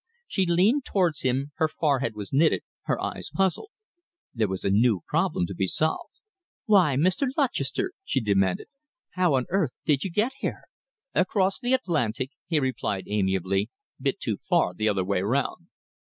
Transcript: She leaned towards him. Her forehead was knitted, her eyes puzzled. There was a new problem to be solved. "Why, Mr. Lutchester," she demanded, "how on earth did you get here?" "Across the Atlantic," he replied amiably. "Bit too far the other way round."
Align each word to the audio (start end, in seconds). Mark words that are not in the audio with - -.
She 0.27 0.47
leaned 0.47 0.83
towards 0.83 1.21
him. 1.21 1.51
Her 1.57 1.67
forehead 1.67 2.15
was 2.15 2.33
knitted, 2.33 2.63
her 2.85 2.99
eyes 2.99 3.29
puzzled. 3.31 3.69
There 4.33 4.47
was 4.47 4.63
a 4.63 4.71
new 4.71 5.01
problem 5.05 5.45
to 5.45 5.53
be 5.53 5.67
solved. 5.67 6.19
"Why, 6.65 6.95
Mr. 6.95 7.27
Lutchester," 7.37 7.91
she 8.03 8.19
demanded, 8.19 8.65
"how 9.11 9.35
on 9.35 9.45
earth 9.49 9.73
did 9.85 10.03
you 10.03 10.09
get 10.09 10.31
here?" 10.39 10.63
"Across 11.13 11.59
the 11.59 11.75
Atlantic," 11.75 12.31
he 12.47 12.59
replied 12.59 13.03
amiably. 13.05 13.69
"Bit 14.01 14.19
too 14.19 14.37
far 14.37 14.73
the 14.73 14.89
other 14.89 15.03
way 15.05 15.21
round." 15.21 15.67